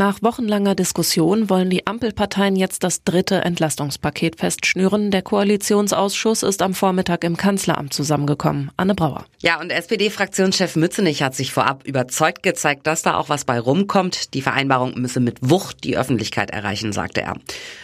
Nach 0.00 0.22
wochenlanger 0.22 0.76
Diskussion 0.76 1.50
wollen 1.50 1.70
die 1.70 1.88
Ampelparteien 1.88 2.54
jetzt 2.54 2.84
das 2.84 3.02
dritte 3.02 3.40
Entlastungspaket 3.40 4.36
festschnüren. 4.36 5.10
Der 5.10 5.22
Koalitionsausschuss 5.22 6.44
ist 6.44 6.62
am 6.62 6.72
Vormittag 6.74 7.24
im 7.24 7.36
Kanzleramt 7.36 7.92
zusammengekommen. 7.92 8.70
Anne 8.76 8.94
Brauer. 8.94 9.24
Ja, 9.42 9.60
und 9.60 9.70
SPD-Fraktionschef 9.70 10.76
Mützenich 10.76 11.24
hat 11.24 11.34
sich 11.34 11.52
vorab 11.52 11.84
überzeugt 11.84 12.44
gezeigt, 12.44 12.86
dass 12.86 13.02
da 13.02 13.16
auch 13.16 13.28
was 13.28 13.44
bei 13.44 13.58
rumkommt. 13.58 14.34
Die 14.34 14.40
Vereinbarung 14.40 14.94
müsse 15.00 15.18
mit 15.18 15.38
Wucht 15.40 15.82
die 15.82 15.98
Öffentlichkeit 15.98 16.50
erreichen, 16.50 16.92
sagte 16.92 17.22
er. 17.22 17.34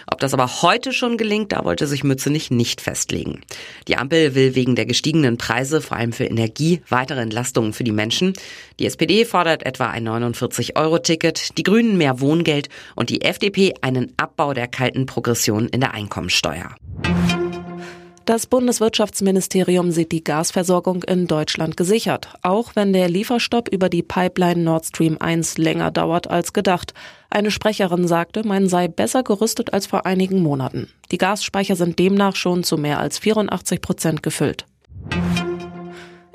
Ob 0.07 0.21
das 0.21 0.35
aber 0.35 0.63
heute 0.63 0.93
schon 0.93 1.17
gelingt, 1.17 1.51
da 1.51 1.65
wollte 1.65 1.89
sich 1.89 2.05
Mützenich 2.05 2.53
nicht 2.53 2.81
festlegen. 2.81 3.41
Die 3.89 3.97
Ampel 3.97 4.37
will 4.37 4.55
wegen 4.55 4.77
der 4.77 4.87
gestiegenen 4.87 5.37
Preise, 5.37 5.81
vor 5.81 5.97
allem 5.97 6.13
für 6.13 6.27
Energie, 6.27 6.81
weitere 6.89 7.23
Entlastungen 7.23 7.73
für 7.73 7.83
die 7.83 7.91
Menschen. 7.91 8.35
Die 8.79 8.87
SPD 8.87 9.25
fordert 9.25 9.67
etwa 9.67 9.89
ein 9.89 10.07
49-Euro-Ticket, 10.07 11.59
die 11.59 11.65
Grünen 11.65 12.04
mehr 12.05 12.21
Wohngeld 12.21 12.69
und 12.97 13.09
die 13.09 13.23
FDP 13.23 13.73
einen 13.81 14.13
Abbau 14.19 14.53
der 14.53 14.69
kalten 14.69 15.07
Progression 15.07 15.69
in 15.69 15.81
der 15.81 15.95
Einkommensteuer. 15.95 16.75
Das 18.27 18.47
Bundeswirtschaftsministerium 18.47 19.91
sieht 19.91 20.13
die 20.13 20.25
Gasversorgung 20.25 21.03
in 21.03 21.27
Deutschland 21.27 21.77
gesichert, 21.79 22.29
auch 22.43 22.73
wenn 22.75 22.93
der 22.93 23.09
Lieferstopp 23.09 23.69
über 23.69 23.89
die 23.89 24.03
Pipeline 24.03 24.63
Nord 24.63 24.87
Stream 24.87 25.17
1 25.19 25.57
länger 25.57 25.91
dauert 25.91 26.29
als 26.29 26.53
gedacht. 26.53 26.93
Eine 27.31 27.51
Sprecherin 27.51 28.07
sagte, 28.07 28.47
man 28.47 28.69
sei 28.69 28.89
besser 28.89 29.23
gerüstet 29.23 29.73
als 29.73 29.87
vor 29.87 30.05
einigen 30.05 30.43
Monaten. 30.43 30.91
Die 31.11 31.19
Gasspeicher 31.19 31.77
sind 31.77 31.99
demnach 31.99 32.37
schon 32.37 32.65
zu 32.65 32.77
mehr 32.77 32.99
als 32.99 33.19
84 33.19 33.81
Prozent 33.81 34.23
gefüllt. 34.23 34.67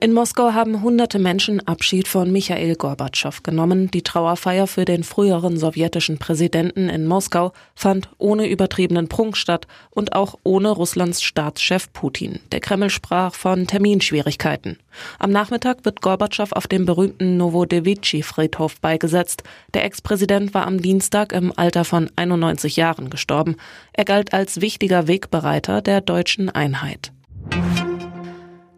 In 0.01 0.13
Moskau 0.13 0.53
haben 0.53 0.81
hunderte 0.81 1.19
Menschen 1.19 1.67
Abschied 1.67 2.07
von 2.07 2.31
Michael 2.31 2.75
Gorbatschow 2.75 3.43
genommen. 3.43 3.91
Die 3.91 4.01
Trauerfeier 4.01 4.65
für 4.65 4.85
den 4.85 5.03
früheren 5.03 5.57
sowjetischen 5.57 6.19
Präsidenten 6.19 6.87
in 6.87 7.05
Moskau 7.05 7.51
fand 7.75 8.07
ohne 8.17 8.47
übertriebenen 8.47 9.09
Prunk 9.09 9.35
statt 9.35 9.67
und 9.89 10.13
auch 10.13 10.35
ohne 10.43 10.69
Russlands 10.69 11.21
Staatschef 11.21 11.91
Putin. 11.91 12.39
Der 12.53 12.61
Kreml 12.61 12.89
sprach 12.89 13.35
von 13.35 13.67
Terminschwierigkeiten. 13.67 14.77
Am 15.19 15.31
Nachmittag 15.31 15.83
wird 15.83 16.01
Gorbatschow 16.01 16.53
auf 16.53 16.67
dem 16.67 16.85
berühmten 16.85 17.35
Novodevitschi-Friedhof 17.35 18.79
beigesetzt. 18.79 19.43
Der 19.73 19.83
Ex-Präsident 19.83 20.53
war 20.53 20.65
am 20.65 20.81
Dienstag 20.81 21.33
im 21.33 21.51
Alter 21.57 21.83
von 21.83 22.09
91 22.15 22.77
Jahren 22.77 23.09
gestorben. 23.09 23.57
Er 23.91 24.05
galt 24.05 24.31
als 24.31 24.61
wichtiger 24.61 25.09
Wegbereiter 25.09 25.81
der 25.81 25.99
deutschen 25.99 26.49
Einheit. 26.49 27.11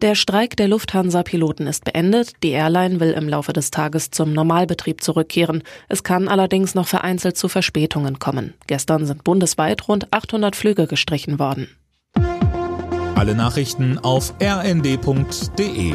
Der 0.02 0.16
Streik 0.16 0.56
der 0.56 0.66
Lufthansa-Piloten 0.66 1.68
ist 1.68 1.84
beendet. 1.84 2.32
Die 2.42 2.50
Airline 2.50 2.98
will 2.98 3.12
im 3.12 3.28
Laufe 3.28 3.52
des 3.52 3.70
Tages 3.70 4.10
zum 4.10 4.32
Normalbetrieb 4.32 5.00
zurückkehren. 5.00 5.62
Es 5.88 6.02
kann 6.02 6.26
allerdings 6.26 6.74
noch 6.74 6.88
vereinzelt 6.88 7.36
zu 7.36 7.48
Verspätungen 7.48 8.18
kommen. 8.18 8.54
Gestern 8.66 9.06
sind 9.06 9.22
bundesweit 9.22 9.86
rund 9.86 10.12
800 10.12 10.56
Flüge 10.56 10.88
gestrichen 10.88 11.38
worden. 11.38 11.68
Alle 13.14 13.36
Nachrichten 13.36 13.96
auf 14.00 14.34
rnd.de 14.42 15.94